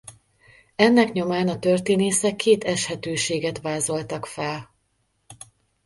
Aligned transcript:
Ennek 0.75 1.11
nyomán 1.11 1.47
a 1.47 1.59
történészek 1.59 2.35
két 2.35 2.63
eshetőséget 2.63 3.61
vázoltak 3.61 4.25
fel. 4.25 4.69